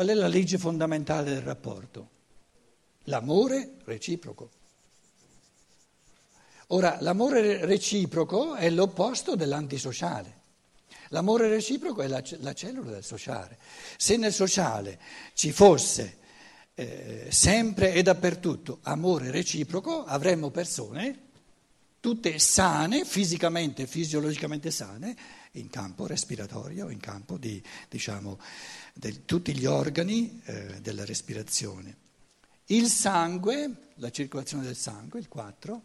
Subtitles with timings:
[0.00, 2.08] Qual è la legge fondamentale del rapporto?
[3.04, 4.50] L'amore reciproco.
[6.68, 10.38] Ora, l'amore reciproco è l'opposto dell'antisociale.
[11.08, 13.58] L'amore reciproco è la, la cellula del sociale.
[13.98, 14.98] Se nel sociale
[15.34, 16.16] ci fosse
[16.72, 21.28] eh, sempre e dappertutto amore reciproco, avremmo persone
[22.00, 25.14] tutte sane, fisicamente e fisiologicamente sane,
[25.52, 28.38] in campo respiratorio, in campo di diciamo,
[28.94, 31.96] di tutti gli organi eh, della respirazione.
[32.66, 35.82] Il sangue, la circolazione del sangue, il 4,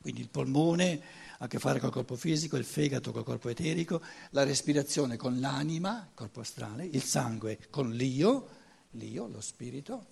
[0.00, 1.00] quindi il polmone
[1.38, 5.38] ha a che fare col corpo fisico, il fegato col corpo eterico, la respirazione con
[5.38, 8.48] l'anima, il corpo astrale, il sangue con l'io,
[8.92, 10.06] l'io, lo spirito.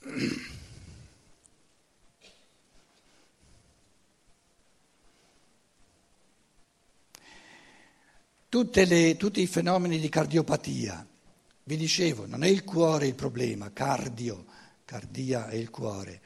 [8.52, 11.06] Le, tutti i fenomeni di cardiopatia,
[11.62, 14.44] vi dicevo, non è il cuore il problema, cardio,
[14.84, 16.20] cardia è il cuore,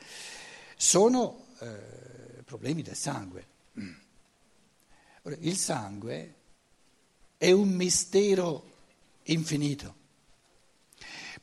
[0.74, 3.46] sono eh, problemi del sangue.
[5.40, 6.34] il sangue
[7.36, 8.72] è un mistero
[9.24, 9.94] infinito,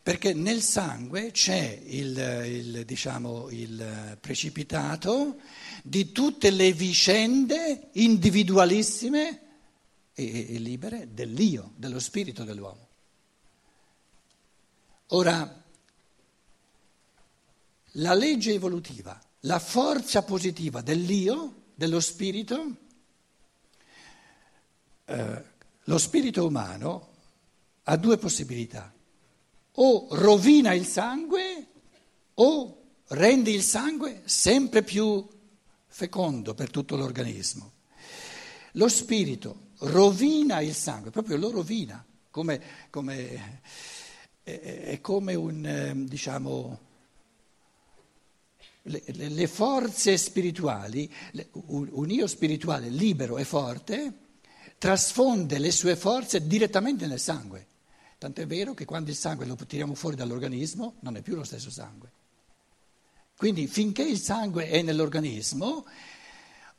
[0.01, 5.35] perché nel sangue c'è il, il, diciamo, il precipitato
[5.83, 9.40] di tutte le vicende individualissime
[10.29, 12.87] e, e libere dell'io, dello spirito dell'uomo.
[15.07, 15.63] Ora,
[17.95, 22.75] la legge evolutiva, la forza positiva dell'io, dello spirito,
[25.05, 25.43] eh,
[25.83, 27.09] lo spirito umano
[27.83, 28.93] ha due possibilità,
[29.73, 31.67] o rovina il sangue
[32.35, 35.27] o rende il sangue sempre più
[35.87, 37.73] fecondo per tutto l'organismo.
[38.73, 43.61] Lo spirito rovina il sangue, proprio lo rovina, come, come,
[44.43, 46.79] è, come un, ehm, diciamo,
[48.83, 51.11] le, le, forze spirituali,
[51.51, 54.13] un io spirituale libero e forte,
[54.77, 57.67] trasfonde le sue forze direttamente nel sangue.
[58.17, 61.69] Tant'è vero che quando il sangue lo tiriamo fuori dall'organismo non è più lo stesso
[61.69, 62.11] sangue.
[63.35, 65.85] Quindi finché il sangue è nell'organismo,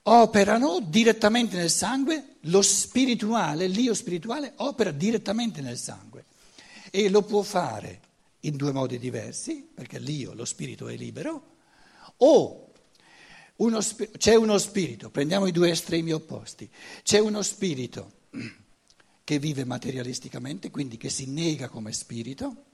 [0.04, 6.24] operano direttamente nel sangue, lo spirituale, l'io spirituale opera direttamente nel sangue.
[6.90, 8.00] E lo può fare
[8.40, 11.50] in due modi diversi, perché l'io, lo spirito è libero,
[12.18, 12.72] o
[13.56, 13.80] uno,
[14.16, 16.68] c'è uno spirito, prendiamo i due estremi opposti,
[17.02, 18.12] c'è uno spirito
[19.22, 22.64] che vive materialisticamente, quindi che si nega come spirito,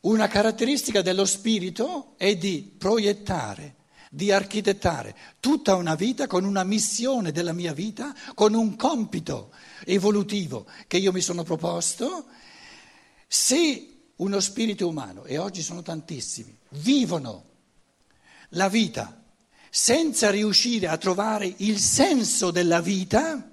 [0.00, 3.76] una caratteristica dello spirito è di proiettare
[4.14, 9.52] di architettare tutta una vita con una missione della mia vita, con un compito
[9.86, 12.26] evolutivo che io mi sono proposto,
[13.26, 17.44] se uno spirito umano, e oggi sono tantissimi, vivono
[18.50, 19.18] la vita
[19.70, 23.50] senza riuscire a trovare il senso della vita,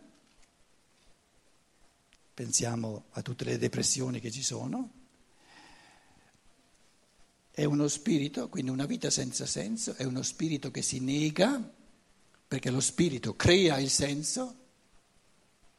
[2.34, 4.90] pensiamo a tutte le depressioni che ci sono,
[7.60, 11.62] è uno spirito, quindi una vita senza senso, è uno spirito che si nega,
[12.48, 14.56] perché lo spirito crea il senso,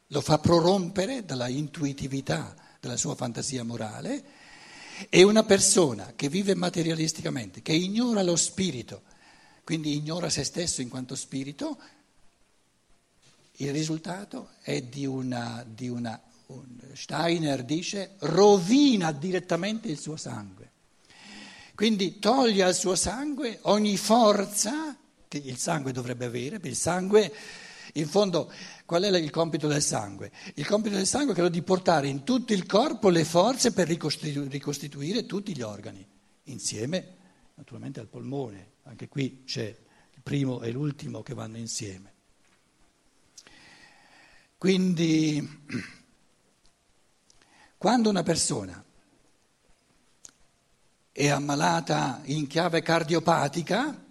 [0.05, 4.23] lo fa prorompere dalla intuitività della sua fantasia morale,
[5.09, 9.01] è una persona che vive materialisticamente, che ignora lo spirito,
[9.63, 11.79] quindi ignora se stesso in quanto spirito,
[13.53, 16.21] il risultato è di una, di una
[16.93, 20.60] Steiner dice, rovina direttamente il suo sangue.
[21.81, 24.95] Quindi toglie al suo sangue ogni forza
[25.27, 27.33] che il sangue dovrebbe avere, il sangue,
[27.93, 28.53] in fondo,
[28.85, 30.31] qual è il compito del sangue?
[30.53, 33.87] Il compito del sangue è quello di portare in tutto il corpo le forze per
[33.87, 36.07] ricostitu- ricostituire tutti gli organi,
[36.43, 37.15] insieme
[37.55, 42.13] naturalmente al polmone, anche qui c'è il primo e l'ultimo che vanno insieme.
[44.55, 45.49] Quindi,
[47.75, 48.85] quando una persona
[51.11, 54.09] è ammalata in chiave cardiopatica,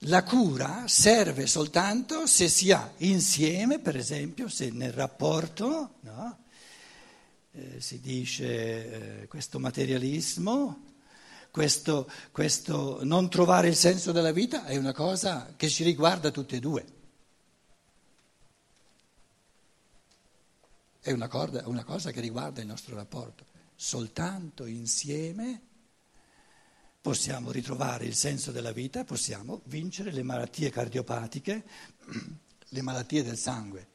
[0.00, 6.38] la cura serve soltanto se si ha insieme, per esempio, se nel rapporto no,
[7.52, 10.84] eh, si dice eh, questo materialismo,
[11.50, 16.56] questo, questo non trovare il senso della vita è una cosa che ci riguarda tutte
[16.56, 16.95] e due.
[21.06, 23.44] È una, corda, una cosa che riguarda il nostro rapporto.
[23.76, 25.60] Soltanto insieme
[27.00, 31.64] possiamo ritrovare il senso della vita, possiamo vincere le malattie cardiopatiche,
[32.70, 33.86] le malattie del sangue.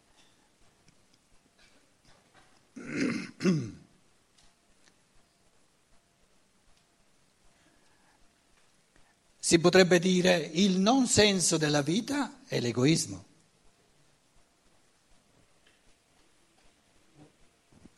[9.43, 13.30] Si potrebbe dire il non senso della vita è l'egoismo.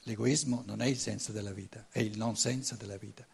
[0.03, 3.25] L'egoismo non è il senso della vita, è il non senso della vita.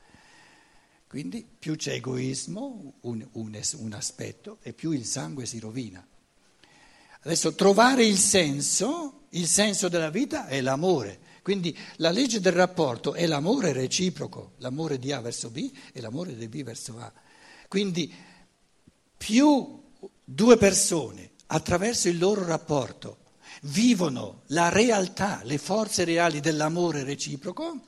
[1.07, 6.05] Quindi più c'è egoismo, un, un, un aspetto, e più il sangue si rovina.
[7.21, 11.27] Adesso trovare il senso, il senso della vita è l'amore.
[11.41, 16.35] Quindi la legge del rapporto è l'amore reciproco, l'amore di A verso B e l'amore
[16.35, 17.11] di B verso A.
[17.67, 18.13] Quindi
[19.17, 19.81] più
[20.23, 23.17] due persone attraverso il loro rapporto
[23.63, 27.81] vivono la realtà, le forze reali dell'amore reciproco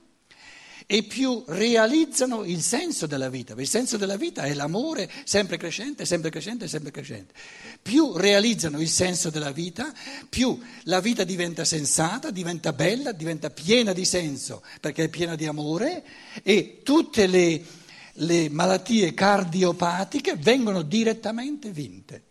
[0.91, 3.53] e più realizzano il senso della vita.
[3.57, 7.33] Il senso della vita è l'amore sempre crescente, sempre crescente, sempre crescente.
[7.81, 9.93] Più realizzano il senso della vita,
[10.27, 15.45] più la vita diventa sensata, diventa bella, diventa piena di senso, perché è piena di
[15.45, 16.03] amore
[16.43, 17.63] e tutte le,
[18.15, 22.23] le malattie cardiopatiche vengono direttamente vinte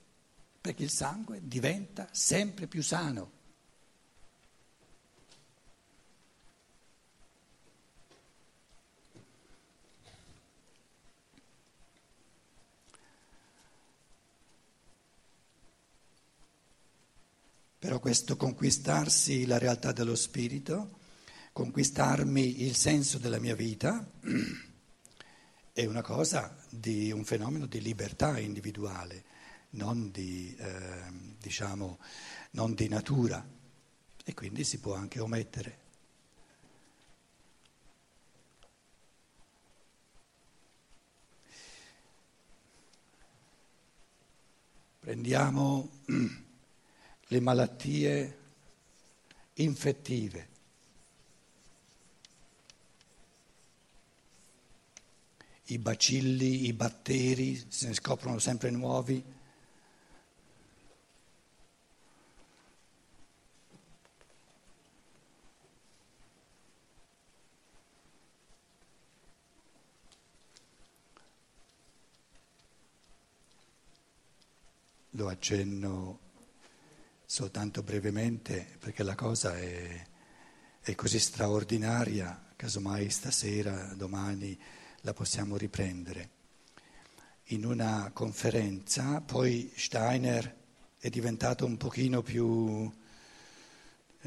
[0.61, 3.39] perché il sangue diventa sempre più sano.
[17.79, 20.99] Però questo conquistarsi la realtà dello spirito,
[21.53, 24.07] conquistarmi il senso della mia vita,
[25.73, 29.25] è una cosa di un fenomeno di libertà individuale
[29.71, 31.03] non di, eh,
[31.39, 31.99] diciamo,
[32.53, 33.45] non di natura
[34.25, 35.79] e quindi si può anche omettere.
[45.01, 45.89] Prendiamo
[47.29, 48.39] le malattie
[49.55, 50.49] infettive.
[55.65, 59.39] I bacilli, i batteri, se ne scoprono sempre nuovi.
[75.21, 76.19] Lo accenno
[77.27, 80.07] soltanto brevemente perché la cosa è,
[80.81, 84.59] è così straordinaria, casomai stasera, domani
[85.03, 86.39] la possiamo riprendere.
[87.49, 90.57] In una conferenza, poi Steiner
[90.99, 92.91] è diventato un pochino più,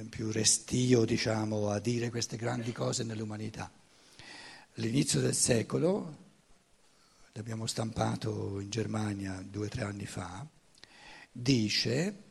[0.10, 3.72] più restio, diciamo, a dire queste grandi cose nell'umanità.
[4.76, 6.18] All'inizio del secolo,
[7.32, 10.46] l'abbiamo stampato in Germania due o tre anni fa,
[11.34, 12.22] dice,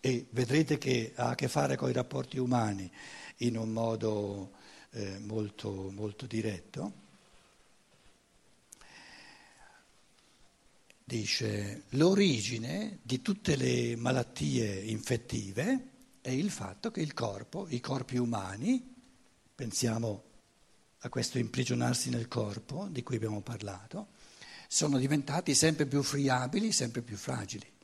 [0.00, 2.90] e vedrete che ha a che fare con i rapporti umani
[3.38, 4.52] in un modo
[4.92, 7.08] eh, molto, molto diretto,
[11.04, 15.88] dice l'origine di tutte le malattie infettive
[16.20, 18.94] è il fatto che il corpo, i corpi umani,
[19.54, 20.22] pensiamo
[21.00, 24.08] a questo imprigionarsi nel corpo di cui abbiamo parlato,
[24.68, 27.78] sono diventati sempre più friabili, sempre più fragili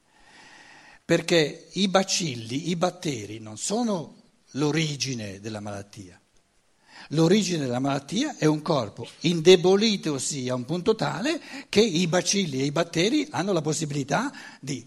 [1.06, 4.16] perché i bacilli, i batteri non sono
[4.52, 6.20] l'origine della malattia.
[7.10, 12.64] L'origine della malattia è un corpo indebolitosi a un punto tale che i bacilli e
[12.64, 14.84] i batteri hanno la possibilità di,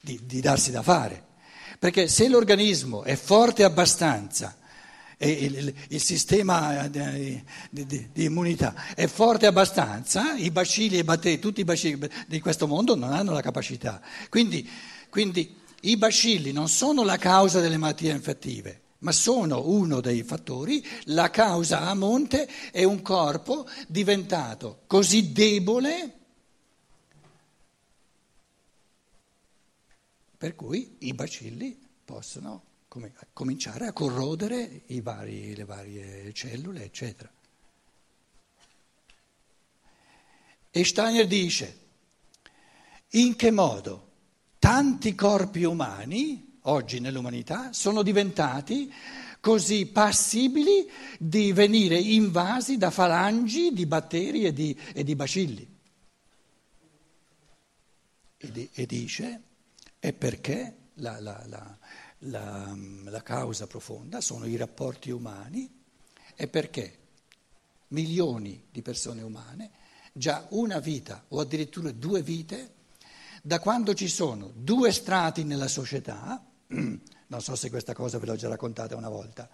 [0.00, 1.30] di, di darsi da fare.
[1.78, 4.56] Perché se l'organismo è forte abbastanza
[5.16, 11.04] e il, il sistema di, di, di, immunità è forte abbastanza, i bacilli e i
[11.04, 14.00] batteri, tutti i bacilli di questo mondo non hanno la capacità.
[14.28, 14.68] Quindi
[15.12, 20.82] quindi i bacilli non sono la causa delle malattie infettive, ma sono uno dei fattori.
[21.04, 26.16] La causa a monte è un corpo diventato così debole
[30.38, 32.64] per cui i bacilli possono
[33.34, 37.30] cominciare a corrodere vari, le varie cellule, eccetera.
[40.70, 41.78] E Steiner dice,
[43.10, 44.11] in che modo
[44.62, 48.92] tanti corpi umani, oggi nell'umanità, sono diventati
[49.40, 50.88] così passibili
[51.18, 55.78] di venire invasi da falangi di batteri e di, e di bacilli.
[58.36, 59.42] E, di, e, dice,
[59.98, 61.44] è perché la, la,
[62.18, 65.68] la, la causa profonda sono i rapporti umani,
[66.36, 66.98] è perché
[67.88, 69.70] milioni di persone umane,
[70.12, 72.74] già una vita o addirittura due vite,
[73.44, 78.36] da quando ci sono due strati nella società, non so se questa cosa ve l'ho
[78.36, 79.50] già raccontata una volta,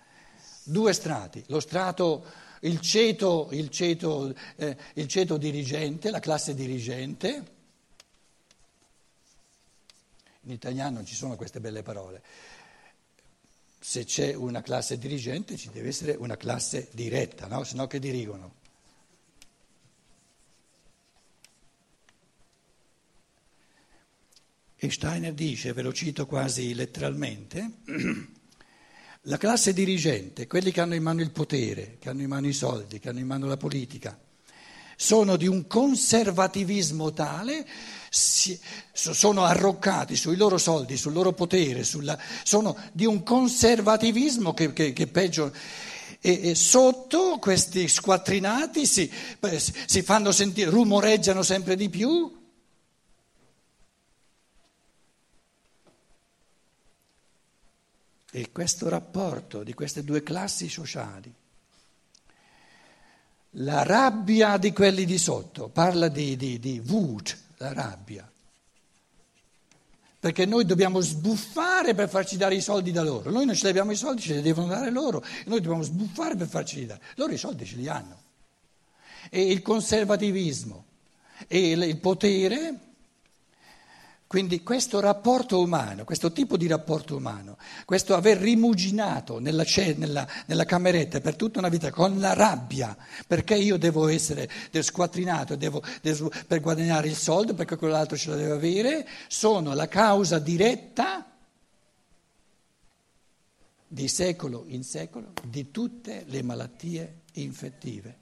[0.62, 2.24] due strati, lo strato,
[2.60, 7.56] il ceto, il ceto, eh, il ceto dirigente, la classe dirigente,
[10.42, 12.22] in italiano ci sono queste belle parole,
[13.80, 17.64] se c'è una classe dirigente ci deve essere una classe diretta, no?
[17.64, 18.56] se no che dirigono.
[24.80, 27.78] E Steiner dice, ve lo cito quasi letteralmente,
[29.22, 32.52] la classe dirigente, quelli che hanno in mano il potere, che hanno in mano i
[32.52, 34.16] soldi, che hanno in mano la politica,
[34.94, 37.66] sono di un conservativismo tale,
[38.08, 44.92] sono arroccati sui loro soldi, sul loro potere, sulla, sono di un conservativismo che, che,
[44.92, 45.52] che peggio.
[46.20, 49.10] E, e, sotto questi squattrinati si,
[49.86, 52.37] si fanno sentire, rumoreggiano sempre di più
[58.30, 61.32] E questo rapporto di queste due classi sociali,
[63.52, 68.30] la rabbia di quelli di sotto, parla di, di, di Wut, la rabbia,
[70.20, 73.70] perché noi dobbiamo sbuffare per farci dare i soldi da loro, noi non ce li
[73.70, 77.32] abbiamo i soldi, ce li devono dare loro, noi dobbiamo sbuffare per farci dare, loro
[77.32, 78.26] i soldi ce li hanno.
[79.30, 80.84] E il conservativismo
[81.46, 82.87] e il potere
[84.28, 87.56] quindi questo rapporto umano, questo tipo di rapporto umano,
[87.86, 89.64] questo aver rimuginato nella,
[89.96, 92.94] nella, nella, cameretta per tutta una vita con la rabbia,
[93.26, 98.36] perché io devo essere squattrinato devo, devo, per guadagnare il soldo, perché quell'altro ce lo
[98.36, 101.24] deve avere, sono la causa diretta
[103.86, 108.18] di secolo in secolo di tutte le malattie infettive.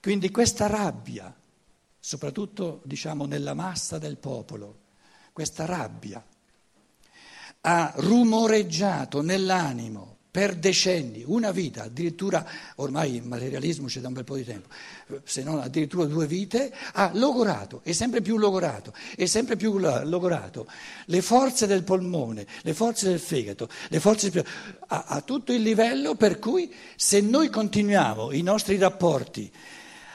[0.00, 1.34] Quindi questa rabbia
[2.00, 4.78] soprattutto diciamo nella massa del popolo,
[5.32, 6.24] questa rabbia
[7.62, 14.22] ha rumoreggiato nell'animo per decenni, una vita, addirittura ormai il materialismo c'è da un bel
[14.22, 14.68] po' di tempo,
[15.24, 20.68] se non addirittura due vite, ha logorato e sempre più logorato e sempre più logorato
[21.06, 24.44] le forze del polmone, le forze del fegato, le forze
[24.86, 29.50] a, a tutto il livello per cui se noi continuiamo i nostri rapporti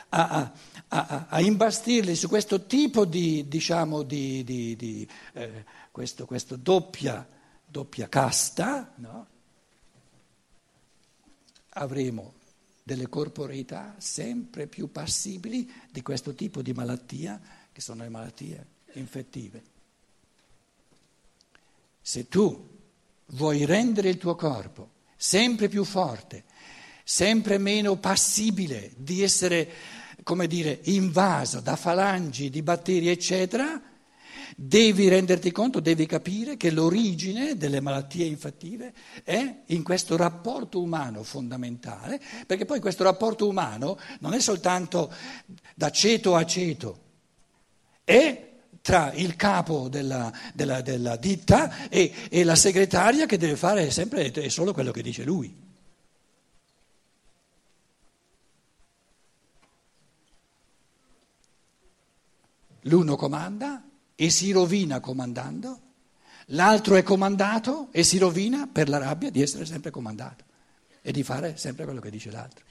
[0.09, 0.51] a, a
[0.89, 7.27] a, a, imbastirli su questo tipo di, diciamo, di, di, di eh, questo, questo doppia,
[7.65, 9.27] doppia, casta, no?
[11.69, 12.33] avremo
[12.83, 17.39] delle corporeità sempre più passibili di questo tipo di malattia,
[17.71, 19.63] che sono le malattie infettive.
[22.01, 22.73] Se tu
[23.27, 26.43] vuoi rendere il tuo corpo sempre più forte,
[27.03, 29.71] sempre meno passibile di essere
[30.23, 33.81] come dire, invaso da falangi di batteri, eccetera,
[34.55, 38.93] devi renderti conto, devi capire che l'origine delle malattie infettive
[39.23, 45.11] è in questo rapporto umano fondamentale, perché poi questo rapporto umano non è soltanto
[45.75, 46.99] da ceto a ceto,
[48.03, 48.49] è
[48.81, 54.31] tra il capo della, della, della ditta e, e, la segretaria che deve fare sempre
[54.31, 55.64] è solo quello che dice lui.
[62.87, 63.83] L'uno comanda
[64.15, 65.79] e si rovina comandando,
[66.47, 70.43] l'altro è comandato e si rovina per la rabbia di essere sempre comandato
[71.01, 72.63] e di fare sempre quello che dice l'altro.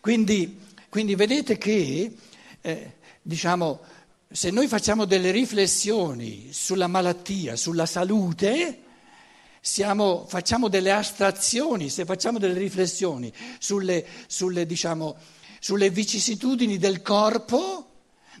[0.00, 0.58] Quindi,
[0.88, 2.16] quindi vedete che,
[2.60, 3.80] eh, diciamo,
[4.30, 8.82] se noi facciamo delle riflessioni sulla malattia, sulla salute,
[9.60, 15.16] siamo, facciamo delle astrazioni, se facciamo delle riflessioni sulle, sulle, diciamo,
[15.60, 17.91] sulle vicissitudini del corpo,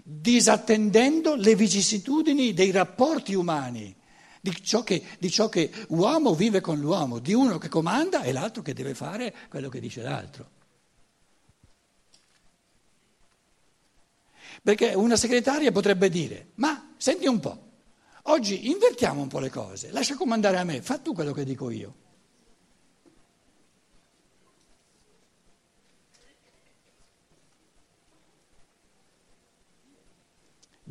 [0.02, 3.94] disattendendo le vicissitudini dei rapporti umani,
[4.40, 8.32] di ciò, che, di ciò che uomo vive con l'uomo, di uno che comanda e
[8.32, 10.50] l'altro che deve fare quello che dice l'altro.
[14.62, 17.70] Perché una segretaria potrebbe dire, ma senti un po',
[18.24, 21.70] oggi invertiamo un po' le cose, lascia comandare a me, fa tu quello che dico
[21.70, 21.94] io.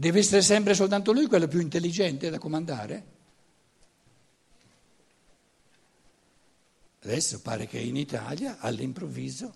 [0.02, 3.06] Deve essere sempre soltanto lui quello più intelligente da comandare?
[7.04, 9.54] Adesso pare che in Italia, all'improvviso,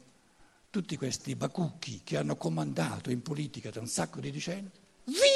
[0.69, 4.69] tutti questi bacucchi che hanno comandato in politica da un sacco di decenni,
[5.05, 5.34] via!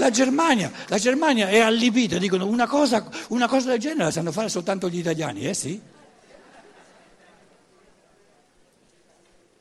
[0.00, 4.32] La Germania, la Germania è allibita, dicono una cosa, una cosa del genere la sanno
[4.32, 5.78] fare soltanto gli italiani, eh sì?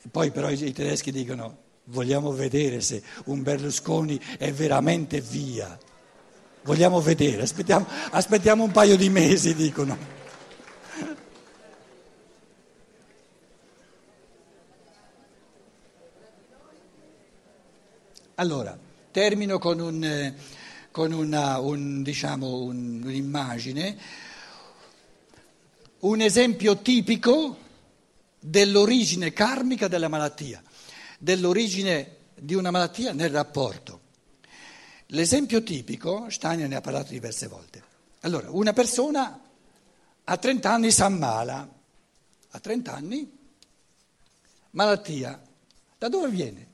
[0.09, 5.77] Poi però i, tedeschi dicono vogliamo vedere se un Berlusconi è veramente via.
[6.63, 9.97] Vogliamo vedere, aspettiamo, aspettiamo un paio di mesi, dicono.
[18.35, 20.33] Allora, termino con, un,
[20.91, 23.97] con una, un, diciamo, un, un'immagine,
[25.99, 27.57] un esempio tipico
[28.39, 30.63] dell'origine karmica della malattia,
[31.17, 34.01] dell'origine di una malattia nel rapporto.
[35.07, 37.83] L'esempio tipico, Steiner ne ha parlato diverse volte.
[38.21, 39.41] Allora, una persona
[40.23, 41.67] a 30 anni si ammala,
[42.51, 43.37] a 30 anni,
[44.71, 45.41] malattia,
[45.97, 46.68] da dove viene?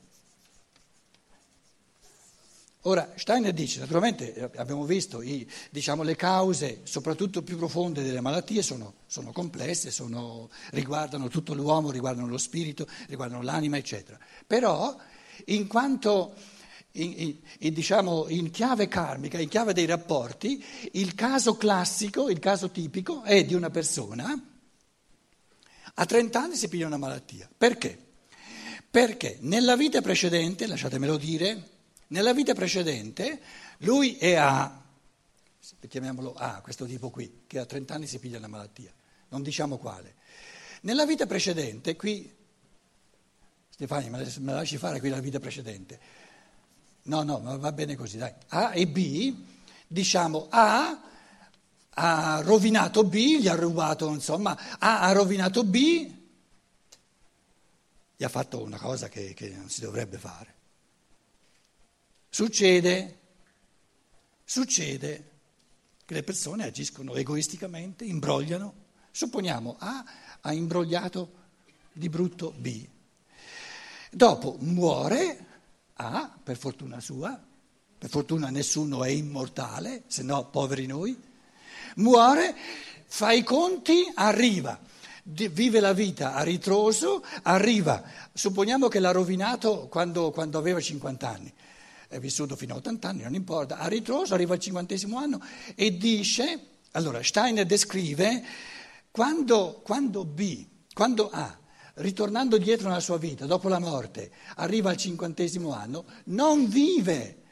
[2.86, 8.20] Ora, Steiner dice, naturalmente eh, abbiamo visto, i, diciamo, le cause soprattutto più profonde delle
[8.20, 14.16] malattie sono, sono complesse, sono, riguardano tutto l'uomo, riguardano lo spirito, riguardano l'anima, eccetera.
[14.46, 14.96] Però,
[15.46, 16.34] in quanto
[16.92, 22.70] in, in, diciamo, in chiave karmica, in chiave dei rapporti, il caso classico, il caso
[22.70, 24.32] tipico è di una persona
[25.98, 27.48] a 30 anni si piglia una malattia.
[27.56, 27.98] Perché?
[28.88, 31.74] Perché nella vita precedente, lasciatemelo dire,
[32.08, 33.40] nella vita precedente
[33.78, 34.82] lui è A,
[35.88, 38.92] chiamiamolo A, questo tipo qui, che a 30 anni si piglia una malattia,
[39.28, 40.14] non diciamo quale.
[40.82, 42.32] Nella vita precedente, qui,
[43.70, 46.00] Stefani, me la lasci fare qui la vita precedente.
[47.02, 48.32] No, no, va bene così, dai.
[48.48, 49.34] A e B,
[49.86, 51.02] diciamo A
[51.98, 56.12] ha rovinato B, gli ha rubato, insomma, A ha rovinato B,
[58.16, 60.55] gli ha fatto una cosa che, che non si dovrebbe fare.
[62.36, 63.18] Succede,
[64.44, 65.30] succede
[66.04, 68.74] che le persone agiscono egoisticamente, imbrogliano.
[69.10, 70.04] Supponiamo A
[70.42, 71.32] ha imbrogliato
[71.94, 72.86] di brutto B.
[74.10, 75.46] Dopo muore
[75.94, 77.42] A, per fortuna sua,
[77.96, 81.18] per fortuna nessuno è immortale, se no poveri noi,
[81.94, 82.54] muore,
[83.06, 84.78] fa i conti, arriva,
[85.22, 91.54] vive la vita a ritroso, arriva, supponiamo che l'ha rovinato quando, quando aveva 50 anni
[92.08, 95.40] è vissuto fino a 80 anni, non importa, a ritroso arriva al cinquantesimo anno
[95.74, 96.60] e dice,
[96.92, 98.44] allora Steiner descrive
[99.10, 101.58] quando, quando B, quando A,
[101.94, 107.42] ritornando dietro nella sua vita, dopo la morte, arriva al cinquantesimo anno, non vive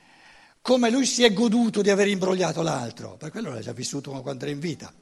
[0.61, 4.45] come lui si è goduto di aver imbrogliato l'altro, per quello l'ha già vissuto quando
[4.45, 4.93] era in vita.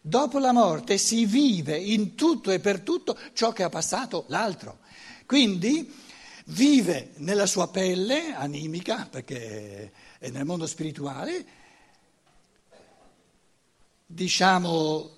[0.00, 4.78] Dopo la morte si vive in tutto e per tutto ciò che ha passato l'altro.
[5.26, 5.90] Quindi
[6.44, 11.46] vive nella sua pelle animica, perché è nel mondo spirituale,
[14.06, 15.16] diciamo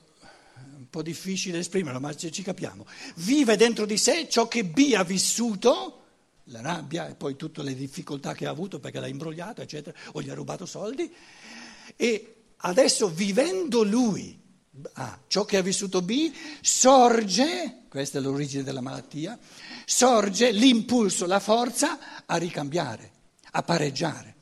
[0.76, 2.86] un po' difficile esprimerlo, ma ci capiamo,
[3.16, 6.02] vive dentro di sé ciò che B ha vissuto,
[6.50, 10.22] la rabbia e poi tutte le difficoltà che ha avuto perché l'ha imbrogliato, eccetera, o
[10.22, 11.12] gli ha rubato soldi,
[11.96, 14.44] e adesso vivendo lui
[14.94, 19.38] ah, ciò che ha vissuto B, sorge, questa è l'origine della malattia,
[19.84, 23.10] sorge l'impulso, la forza a ricambiare,
[23.52, 24.34] a pareggiare.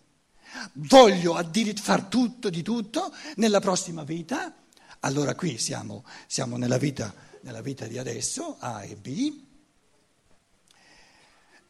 [0.74, 1.36] Voglio
[1.76, 4.54] far tutto di tutto nella prossima vita,
[5.00, 9.42] allora qui siamo, siamo nella, vita, nella vita di adesso, A e B.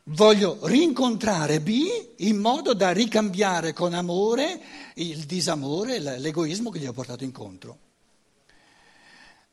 [0.08, 1.80] Voglio rincontrare B
[2.18, 4.60] in modo da ricambiare con amore
[4.96, 7.83] il disamore, l'egoismo che gli ho portato incontro.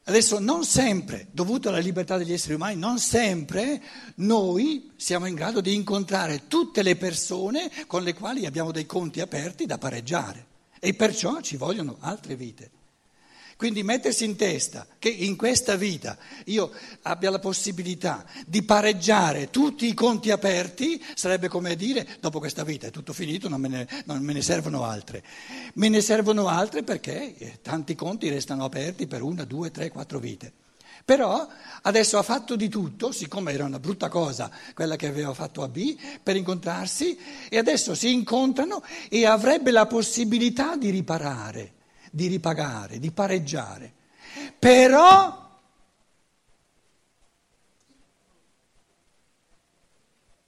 [0.04, 3.82] Adesso non sempre, dovuto alla libertà degli esseri umani, non sempre
[4.16, 9.22] noi siamo in grado di incontrare tutte le persone con le quali abbiamo dei conti
[9.22, 10.48] aperti da pareggiare
[10.80, 12.81] e perciò ci vogliono altre vite.
[13.62, 16.72] Quindi mettersi in testa che in questa vita io
[17.04, 22.88] abbia la possibilità di pareggiare tutti i conti aperti sarebbe come dire dopo questa vita
[22.88, 25.24] è tutto finito, non me ne, non me ne servono altre.
[25.76, 30.18] Me ne servono altre perché eh, tanti conti restano aperti per una, due, tre, quattro
[30.18, 30.52] vite.
[31.06, 31.48] Però
[31.84, 35.68] adesso ha fatto di tutto, siccome era una brutta cosa quella che aveva fatto a
[35.68, 37.16] B, per incontrarsi
[37.48, 41.74] e adesso si incontrano e avrebbe la possibilità di riparare
[42.12, 43.92] di ripagare, di pareggiare.
[44.60, 45.50] Però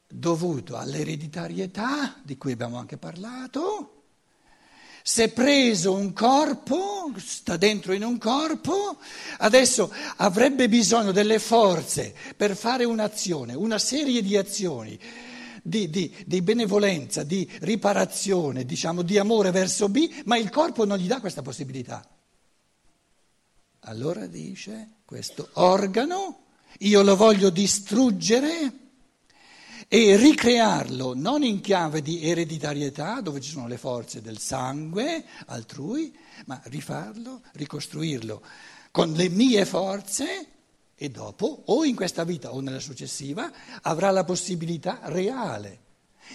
[0.08, 4.04] dovuto all'ereditarietà di cui abbiamo anche parlato,
[5.02, 8.98] si è preso un corpo, sta dentro in un corpo,
[9.40, 14.98] adesso avrebbe bisogno delle forze per fare un'azione, una serie di azioni
[15.66, 20.98] di, di, di benevolenza, di riparazione, diciamo, di amore verso B, ma il corpo non
[20.98, 22.06] gli dà questa possibilità.
[23.86, 26.42] Allora dice, questo organo
[26.80, 28.80] io lo voglio distruggere
[29.88, 36.16] e ricrearlo non in chiave di ereditarietà dove ci sono le forze del sangue altrui,
[36.46, 38.42] ma rifarlo, ricostruirlo
[38.92, 40.48] con le mie forze
[41.04, 45.82] e dopo, o in questa vita o nella successiva, avrà la possibilità reale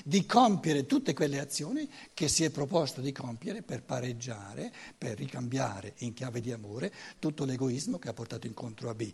[0.05, 5.95] di compiere tutte quelle azioni che si è proposto di compiere per pareggiare, per ricambiare
[6.01, 9.11] in chiave di amore tutto l'egoismo che ha portato incontro a B.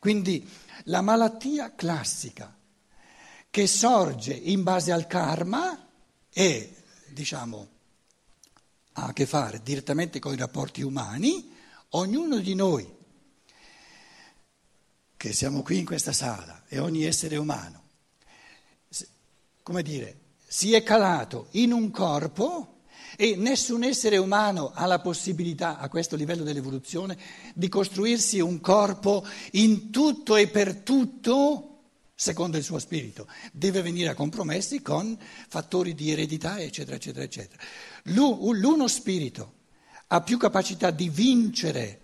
[0.00, 0.44] Quindi
[0.86, 2.52] la malattia classica
[3.48, 5.86] che sorge in base al karma
[6.32, 6.74] e,
[7.10, 7.68] diciamo,
[8.94, 11.54] ha a che fare direttamente con i rapporti umani,
[11.90, 12.95] ognuno di noi
[15.16, 17.82] che siamo qui in questa sala e ogni essere umano,
[19.62, 22.82] come dire, si è calato in un corpo
[23.16, 27.16] e nessun essere umano ha la possibilità, a questo livello dell'evoluzione,
[27.54, 31.70] di costruirsi un corpo in tutto e per tutto
[32.14, 33.26] secondo il suo spirito.
[33.52, 37.62] Deve venire a compromessi con fattori di eredità, eccetera, eccetera, eccetera.
[38.04, 39.54] L'uno spirito
[40.08, 42.00] ha più capacità di vincere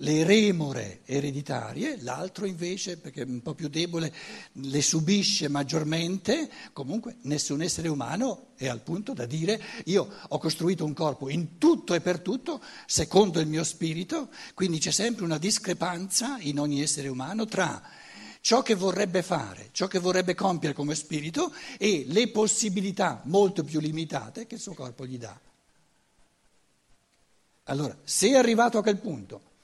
[0.00, 4.12] le remore ereditarie, l'altro invece, perché è un po' più debole,
[4.52, 10.84] le subisce maggiormente, comunque nessun essere umano è al punto da dire io ho costruito
[10.84, 15.38] un corpo in tutto e per tutto secondo il mio spirito, quindi c'è sempre una
[15.38, 17.82] discrepanza in ogni essere umano tra
[18.40, 23.80] ciò che vorrebbe fare, ciò che vorrebbe compiere come spirito e le possibilità molto più
[23.80, 25.36] limitate che il suo corpo gli dà.
[27.64, 29.54] Allora, se è arrivato a quel punto,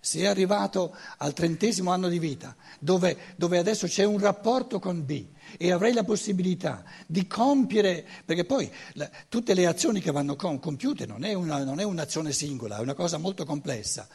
[0.00, 5.04] se è arrivato al trentesimo anno di vita, dove, dove, adesso c'è un rapporto con
[5.04, 10.36] B e avrei la possibilità di compiere, perché poi la, tutte le azioni che vanno
[10.36, 14.08] com, compiute non è, una, non è un'azione singola, è una cosa molto complessa.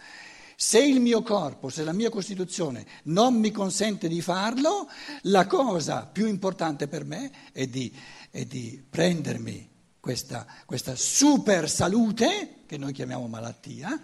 [0.55, 4.87] Se il mio corpo, se la mia Costituzione non mi consente di farlo,
[5.23, 7.93] la cosa più importante per me è di,
[8.29, 9.69] è di prendermi
[9.99, 13.99] questa, questa super salute, che noi chiamiamo malattia,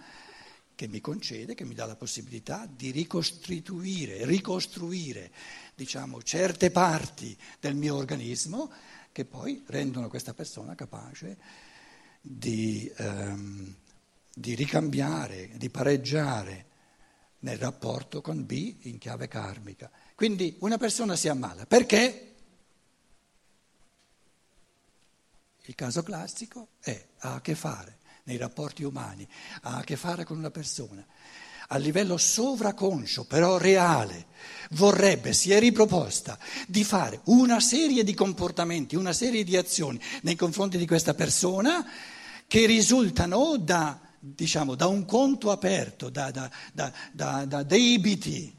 [0.80, 5.30] che mi concede, che mi dà la possibilità di ricostituire, ricostruire,
[5.76, 8.72] diciamo, certe parti del mio organismo
[9.12, 11.38] che poi rendono questa persona capace
[12.22, 13.76] di, ehm,
[14.34, 16.68] di ricambiare, di pareggiare
[17.40, 19.92] nel rapporto con B in chiave karmica.
[20.16, 22.36] Quindi una persona si ammala perché?
[25.64, 27.99] Il caso classico è, ha a che fare
[28.30, 29.28] nei rapporti umani,
[29.64, 31.04] ha a che fare con una persona,
[31.70, 34.28] a livello sovraconscio, però reale,
[34.72, 36.38] vorrebbe, si è riproposta
[36.68, 41.84] di fare una serie di comportamenti, una serie di azioni nei confronti di questa persona
[42.46, 48.58] che risultano da, diciamo, da un conto aperto, da, da, da debiti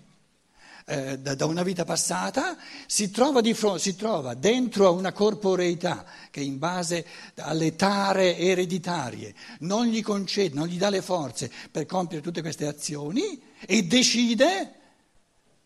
[0.90, 6.04] eh, da, da, una vita passata, si trova, fronte, si trova, dentro a una corporeità
[6.30, 11.86] che in base alle tare ereditarie non gli concede, non gli dà le forze per
[11.86, 14.74] compiere tutte queste azioni e decide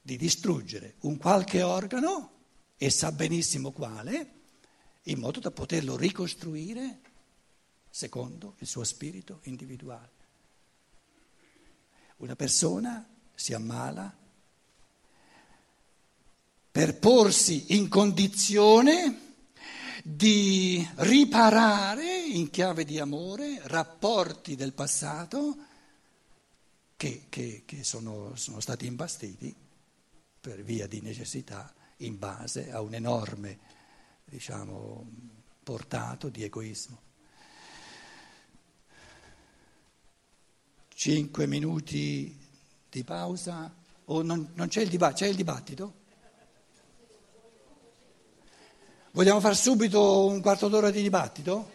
[0.03, 2.33] di distruggere un qualche organo
[2.77, 4.33] e sa benissimo quale,
[5.05, 7.01] in modo da poterlo ricostruire
[7.89, 10.13] secondo il suo spirito individuale.
[12.17, 14.23] Una persona si ammala
[16.75, 19.37] per porsi in condizione
[20.03, 25.57] di riparare in chiave di amore rapporti del passato
[26.97, 29.55] che, che, che sono, sono stati imbastiti
[30.41, 33.57] per via di necessità in base a un enorme
[34.25, 35.09] diciamo,
[35.63, 37.01] portato di egoismo.
[40.93, 42.37] Cinque minuti
[42.91, 43.73] di pausa
[44.07, 45.25] o non, non c'è il dibattito?
[45.25, 46.03] C'è il dibattito?
[49.15, 51.71] Vogliamo fare subito un quarto d'ora di dibattito?